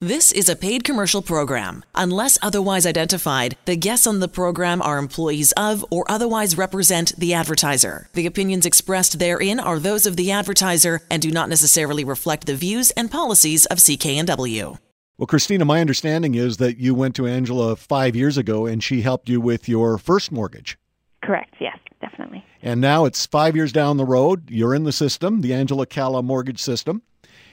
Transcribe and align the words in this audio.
This 0.00 0.30
is 0.30 0.48
a 0.48 0.54
paid 0.54 0.84
commercial 0.84 1.22
program. 1.22 1.84
Unless 1.96 2.38
otherwise 2.40 2.86
identified, 2.86 3.56
the 3.64 3.74
guests 3.74 4.06
on 4.06 4.20
the 4.20 4.28
program 4.28 4.80
are 4.80 4.96
employees 4.96 5.50
of 5.56 5.84
or 5.90 6.08
otherwise 6.08 6.56
represent 6.56 7.18
the 7.18 7.34
advertiser. 7.34 8.08
The 8.12 8.24
opinions 8.24 8.64
expressed 8.64 9.18
therein 9.18 9.58
are 9.58 9.80
those 9.80 10.06
of 10.06 10.14
the 10.14 10.30
advertiser 10.30 11.00
and 11.10 11.20
do 11.20 11.32
not 11.32 11.48
necessarily 11.48 12.04
reflect 12.04 12.46
the 12.46 12.54
views 12.54 12.92
and 12.92 13.10
policies 13.10 13.66
of 13.66 13.78
CKNW. 13.78 14.78
Well, 15.18 15.26
Christina, 15.26 15.64
my 15.64 15.80
understanding 15.80 16.36
is 16.36 16.58
that 16.58 16.78
you 16.78 16.94
went 16.94 17.16
to 17.16 17.26
Angela 17.26 17.74
five 17.74 18.14
years 18.14 18.38
ago 18.38 18.66
and 18.66 18.80
she 18.80 19.00
helped 19.02 19.28
you 19.28 19.40
with 19.40 19.68
your 19.68 19.98
first 19.98 20.30
mortgage. 20.30 20.78
Correct, 21.24 21.56
yes, 21.58 21.76
definitely. 22.00 22.44
And 22.62 22.80
now 22.80 23.04
it's 23.04 23.26
five 23.26 23.56
years 23.56 23.72
down 23.72 23.96
the 23.96 24.04
road. 24.04 24.48
You're 24.48 24.76
in 24.76 24.84
the 24.84 24.92
system, 24.92 25.40
the 25.40 25.54
Angela 25.54 25.86
Calla 25.86 26.22
mortgage 26.22 26.62
system. 26.62 27.02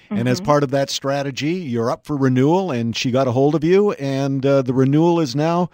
Mm-hmm. 0.05 0.17
And 0.17 0.29
as 0.29 0.39
mm-hmm. 0.39 0.45
part 0.45 0.63
of 0.63 0.71
that 0.71 0.89
strategy, 0.89 1.53
you're 1.53 1.89
up 1.89 2.05
for 2.05 2.15
renewal, 2.15 2.71
and 2.71 2.95
she 2.95 3.11
got 3.11 3.27
a 3.27 3.31
hold 3.31 3.55
of 3.55 3.63
you, 3.63 3.91
and 3.93 4.45
uh, 4.45 4.61
the 4.61 4.73
renewal 4.73 5.19
is 5.19 5.35
now 5.35 5.69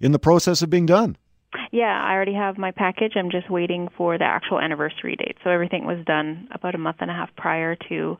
in 0.00 0.12
the 0.12 0.18
process 0.18 0.62
of 0.62 0.70
being 0.70 0.86
done. 0.86 1.16
Yeah, 1.70 2.02
I 2.02 2.12
already 2.12 2.34
have 2.34 2.58
my 2.58 2.70
package. 2.70 3.12
I'm 3.16 3.30
just 3.30 3.50
waiting 3.50 3.88
for 3.96 4.18
the 4.18 4.24
actual 4.24 4.60
anniversary 4.60 5.16
date. 5.16 5.36
So 5.44 5.50
everything 5.50 5.86
was 5.86 6.04
done 6.04 6.48
about 6.50 6.74
a 6.74 6.78
month 6.78 6.98
and 7.00 7.10
a 7.10 7.14
half 7.14 7.34
prior 7.36 7.76
to 7.88 8.18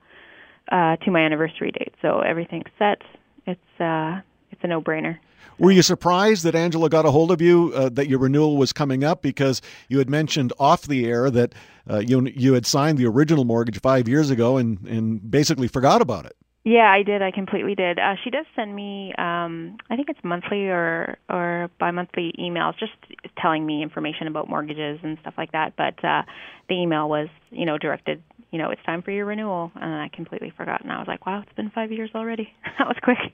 uh, 0.70 0.96
to 0.96 1.10
my 1.10 1.20
anniversary 1.20 1.70
date. 1.70 1.94
So 2.02 2.20
everything's 2.20 2.70
set. 2.78 3.02
It's 3.46 3.80
uh, 3.80 4.20
it's 4.50 4.60
a 4.62 4.66
no-brainer. 4.66 5.18
Were 5.58 5.70
you 5.70 5.82
surprised 5.82 6.44
that 6.44 6.54
Angela 6.54 6.88
got 6.88 7.06
a 7.06 7.10
hold 7.10 7.30
of 7.30 7.40
you 7.40 7.72
uh, 7.74 7.88
that 7.90 8.08
your 8.08 8.18
renewal 8.18 8.56
was 8.56 8.72
coming 8.72 9.04
up 9.04 9.22
because 9.22 9.60
you 9.88 9.98
had 9.98 10.08
mentioned 10.08 10.52
off 10.58 10.82
the 10.82 11.06
air 11.06 11.30
that 11.30 11.54
uh, 11.90 11.98
you 11.98 12.26
you 12.34 12.54
had 12.54 12.66
signed 12.66 12.98
the 12.98 13.06
original 13.06 13.44
mortgage 13.44 13.80
five 13.80 14.08
years 14.08 14.30
ago 14.30 14.56
and 14.56 14.86
and 14.86 15.30
basically 15.30 15.68
forgot 15.68 16.00
about 16.00 16.26
it? 16.26 16.36
Yeah, 16.68 16.90
I 16.90 17.02
did. 17.02 17.22
I 17.22 17.30
completely 17.30 17.74
did. 17.74 17.98
Uh, 17.98 18.16
she 18.22 18.28
does 18.28 18.44
send 18.54 18.76
me, 18.76 19.14
um, 19.16 19.78
I 19.88 19.96
think 19.96 20.10
it's 20.10 20.20
monthly 20.22 20.66
or 20.66 21.16
or 21.30 21.70
bi-monthly 21.78 22.34
emails, 22.38 22.78
just 22.78 22.92
telling 23.38 23.64
me 23.64 23.82
information 23.82 24.26
about 24.26 24.50
mortgages 24.50 25.00
and 25.02 25.16
stuff 25.22 25.32
like 25.38 25.52
that. 25.52 25.76
But 25.76 26.04
uh, 26.04 26.24
the 26.68 26.74
email 26.74 27.08
was, 27.08 27.28
you 27.50 27.64
know, 27.64 27.78
directed, 27.78 28.22
you 28.50 28.58
know, 28.58 28.68
it's 28.70 28.82
time 28.84 29.00
for 29.00 29.12
your 29.12 29.24
renewal, 29.24 29.72
and 29.76 29.94
I 29.94 30.10
completely 30.12 30.52
forgot. 30.54 30.82
And 30.82 30.92
I 30.92 30.98
was 30.98 31.08
like, 31.08 31.24
wow, 31.24 31.40
it's 31.40 31.52
been 31.54 31.70
five 31.70 31.90
years 31.90 32.10
already. 32.14 32.52
that 32.78 32.86
was 32.86 32.96
quick. 33.02 33.32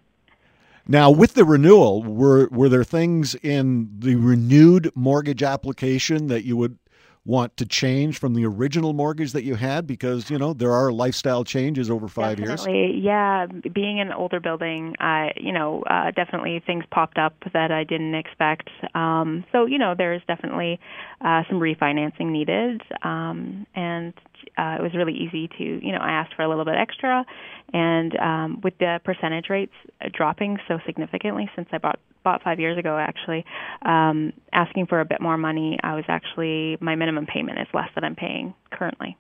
Now, 0.86 1.10
with 1.10 1.34
the 1.34 1.44
renewal, 1.44 2.02
were 2.02 2.48
were 2.48 2.68
there 2.68 2.84
things 2.84 3.34
in 3.36 3.90
the 3.98 4.16
renewed 4.16 4.90
mortgage 4.94 5.42
application 5.42 6.26
that 6.26 6.44
you 6.44 6.56
would 6.56 6.78
want 7.26 7.56
to 7.56 7.64
change 7.64 8.18
from 8.18 8.34
the 8.34 8.44
original 8.44 8.92
mortgage 8.92 9.32
that 9.32 9.44
you 9.44 9.54
had? 9.54 9.86
Because 9.86 10.30
you 10.30 10.38
know 10.38 10.52
there 10.52 10.72
are 10.72 10.92
lifestyle 10.92 11.44
changes 11.44 11.90
over 11.90 12.08
five 12.08 12.38
definitely. 12.38 12.72
years 12.72 13.04
yeah 13.04 13.46
being 13.46 14.00
an 14.00 14.12
older 14.12 14.40
building 14.40 14.94
i 14.98 15.32
you 15.36 15.52
know 15.52 15.82
uh, 15.90 16.10
definitely 16.10 16.62
things 16.66 16.84
popped 16.90 17.18
up 17.18 17.34
that 17.52 17.70
i 17.70 17.84
didn't 17.84 18.14
expect. 18.14 18.70
Um, 18.94 19.44
so 19.52 19.66
you 19.66 19.78
know 19.78 19.94
there's 19.96 20.22
definitely 20.26 20.78
uh, 21.20 21.42
some 21.48 21.60
refinancing 21.60 22.26
needed. 22.26 22.82
Um, 23.02 23.66
and 23.74 24.14
uh, 24.58 24.76
it 24.78 24.82
was 24.82 24.94
really 24.94 25.14
easy 25.14 25.48
to 25.58 25.64
you 25.64 25.92
know 25.92 25.98
i 25.98 26.10
asked 26.10 26.34
for 26.34 26.42
a 26.42 26.48
little 26.48 26.64
bit 26.64 26.76
extra. 26.76 27.24
And 27.72 28.16
um, 28.18 28.60
with 28.62 28.76
the 28.78 29.00
percentage 29.04 29.48
rates 29.48 29.74
dropping 30.12 30.58
so 30.68 30.78
significantly 30.86 31.50
since 31.56 31.68
i 31.72 31.78
bought 31.78 31.98
bought 32.24 32.42
five 32.42 32.58
years 32.58 32.78
ago 32.78 32.98
actually 32.98 33.44
um, 33.82 34.32
asking 34.52 34.86
for 34.86 35.00
a 35.00 35.04
bit 35.04 35.20
more 35.20 35.36
money 35.36 35.78
i 35.82 35.94
was 35.94 36.04
actually 36.08 36.76
my 36.80 36.94
minimum 36.94 37.26
payment 37.26 37.58
is 37.58 37.68
less 37.74 37.88
than 37.94 38.02
i'm 38.04 38.16
paying 38.16 38.54
currently. 38.70 39.16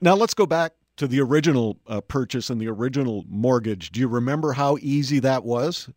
Now 0.00 0.14
let's 0.14 0.34
go 0.34 0.46
back 0.46 0.72
to 0.96 1.06
the 1.06 1.20
original 1.20 1.78
uh, 1.86 2.00
purchase 2.00 2.50
and 2.50 2.60
the 2.60 2.68
original 2.68 3.24
mortgage. 3.28 3.90
Do 3.90 4.00
you 4.00 4.08
remember 4.08 4.52
how 4.52 4.76
easy 4.80 5.18
that 5.20 5.44
was? 5.44 5.88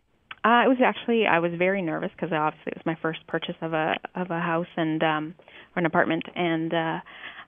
Uh, 0.44 0.64
it 0.66 0.69
was 0.69 0.77
actually 0.83 1.27
I 1.27 1.39
was 1.39 1.52
very 1.58 1.81
nervous 1.81 2.09
because 2.16 2.31
obviously 2.33 2.72
it 2.72 2.77
was 2.77 2.86
my 2.86 2.97
first 3.02 3.25
purchase 3.27 3.55
of 3.61 3.73
a 3.73 3.95
of 4.16 4.31
a 4.31 4.39
house 4.39 4.67
and 4.75 5.03
um, 5.03 5.36
or 5.75 5.80
an 5.80 5.86
apartment, 5.86 6.23
and 6.36 6.73
uh, 6.73 6.99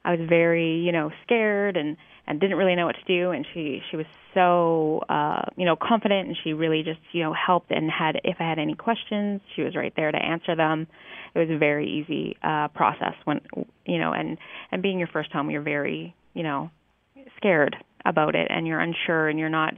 I 0.05 0.15
was 0.15 0.27
very, 0.27 0.79
you 0.79 0.91
know, 0.91 1.11
scared 1.23 1.77
and 1.77 1.97
and 2.25 2.39
didn't 2.39 2.57
really 2.57 2.75
know 2.75 2.85
what 2.85 2.95
to 2.95 3.03
do. 3.05 3.31
And 3.31 3.45
she 3.53 3.81
she 3.89 3.97
was 3.97 4.05
so, 4.33 5.03
uh, 5.09 5.43
you 5.55 5.65
know, 5.65 5.75
confident, 5.75 6.27
and 6.27 6.37
she 6.43 6.53
really 6.53 6.83
just, 6.83 6.99
you 7.11 7.21
know, 7.21 7.33
helped 7.33 7.71
and 7.71 7.89
had 7.89 8.19
if 8.23 8.37
I 8.39 8.43
had 8.43 8.59
any 8.59 8.75
questions, 8.75 9.41
she 9.55 9.61
was 9.61 9.75
right 9.75 9.93
there 9.95 10.11
to 10.11 10.17
answer 10.17 10.55
them. 10.55 10.87
It 11.35 11.39
was 11.39 11.49
a 11.49 11.57
very 11.57 11.89
easy 11.89 12.37
uh, 12.43 12.67
process 12.69 13.13
when, 13.25 13.41
you 13.85 13.99
know, 13.99 14.13
and 14.13 14.37
and 14.71 14.81
being 14.81 14.99
your 14.99 15.07
first 15.07 15.31
home, 15.31 15.49
you're 15.49 15.61
very, 15.61 16.15
you 16.33 16.43
know, 16.43 16.69
scared 17.37 17.75
about 18.05 18.35
it, 18.35 18.47
and 18.49 18.67
you're 18.67 18.79
unsure, 18.79 19.29
and 19.29 19.39
you're 19.39 19.49
not 19.49 19.73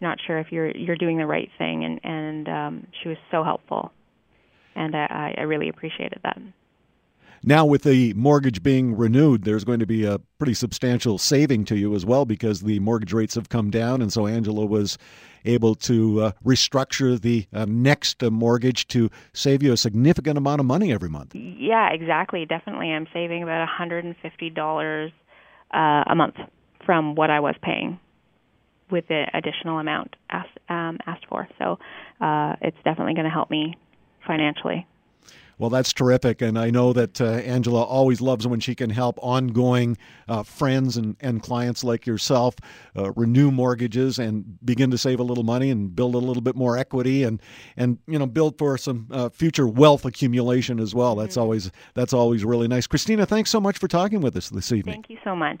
not 0.00 0.18
sure 0.26 0.38
if 0.38 0.52
you're 0.52 0.70
you're 0.70 0.96
doing 0.96 1.18
the 1.18 1.26
right 1.26 1.50
thing. 1.58 1.84
And 1.84 2.00
and 2.04 2.48
um, 2.48 2.86
she 3.02 3.08
was 3.08 3.18
so 3.30 3.42
helpful, 3.44 3.92
and 4.74 4.94
I, 4.94 5.34
I 5.38 5.42
really 5.42 5.68
appreciated 5.68 6.20
that. 6.22 6.38
Now, 7.42 7.66
with 7.66 7.82
the 7.82 8.14
mortgage 8.14 8.62
being 8.62 8.96
renewed, 8.96 9.44
there's 9.44 9.64
going 9.64 9.80
to 9.80 9.86
be 9.86 10.04
a 10.04 10.18
pretty 10.38 10.54
substantial 10.54 11.18
saving 11.18 11.64
to 11.66 11.76
you 11.76 11.94
as 11.94 12.06
well 12.06 12.24
because 12.24 12.60
the 12.60 12.78
mortgage 12.80 13.12
rates 13.12 13.34
have 13.34 13.48
come 13.48 13.70
down. 13.70 14.00
And 14.00 14.12
so 14.12 14.26
Angela 14.26 14.64
was 14.64 14.96
able 15.44 15.74
to 15.74 16.22
uh, 16.22 16.32
restructure 16.44 17.20
the 17.20 17.46
uh, 17.52 17.66
next 17.68 18.22
uh, 18.22 18.30
mortgage 18.30 18.88
to 18.88 19.10
save 19.32 19.62
you 19.62 19.72
a 19.72 19.76
significant 19.76 20.38
amount 20.38 20.60
of 20.60 20.66
money 20.66 20.92
every 20.92 21.10
month. 21.10 21.34
Yeah, 21.34 21.90
exactly. 21.92 22.46
Definitely. 22.46 22.90
I'm 22.90 23.06
saving 23.12 23.42
about 23.42 23.68
$150 23.68 25.12
uh, 25.74 25.78
a 26.06 26.14
month 26.14 26.36
from 26.84 27.14
what 27.14 27.30
I 27.30 27.40
was 27.40 27.54
paying 27.62 27.98
with 28.90 29.08
the 29.08 29.26
additional 29.34 29.78
amount 29.78 30.16
asked, 30.30 30.58
um, 30.68 30.98
asked 31.06 31.26
for. 31.28 31.48
So 31.58 31.78
uh, 32.20 32.56
it's 32.60 32.76
definitely 32.84 33.14
going 33.14 33.24
to 33.24 33.30
help 33.30 33.50
me 33.50 33.76
financially. 34.26 34.86
Well, 35.58 35.70
that's 35.70 35.92
terrific. 35.92 36.42
And 36.42 36.58
I 36.58 36.70
know 36.70 36.92
that 36.92 37.20
uh, 37.20 37.24
Angela 37.24 37.82
always 37.82 38.20
loves 38.20 38.46
when 38.46 38.60
she 38.60 38.74
can 38.74 38.90
help 38.90 39.18
ongoing 39.22 39.96
uh, 40.28 40.42
friends 40.42 40.96
and, 40.96 41.16
and 41.20 41.42
clients 41.42 41.84
like 41.84 42.06
yourself 42.06 42.56
uh, 42.96 43.12
renew 43.12 43.50
mortgages 43.50 44.18
and 44.18 44.58
begin 44.64 44.90
to 44.90 44.98
save 44.98 45.20
a 45.20 45.22
little 45.22 45.44
money 45.44 45.70
and 45.70 45.94
build 45.94 46.14
a 46.14 46.18
little 46.18 46.42
bit 46.42 46.56
more 46.56 46.76
equity 46.76 47.22
and, 47.22 47.40
and 47.76 47.98
you 48.06 48.18
know, 48.18 48.26
build 48.26 48.58
for 48.58 48.76
some 48.78 49.06
uh, 49.10 49.28
future 49.28 49.66
wealth 49.66 50.04
accumulation 50.04 50.80
as 50.80 50.94
well. 50.94 51.14
That's 51.14 51.34
mm-hmm. 51.34 51.42
always 51.42 51.70
that's 51.94 52.12
always 52.12 52.44
really 52.44 52.68
nice. 52.68 52.86
Christina, 52.86 53.26
thanks 53.26 53.50
so 53.50 53.60
much 53.60 53.78
for 53.78 53.88
talking 53.88 54.20
with 54.20 54.36
us 54.36 54.50
this 54.50 54.72
evening. 54.72 54.94
Thank 54.94 55.10
you 55.10 55.18
so 55.24 55.36
much. 55.36 55.60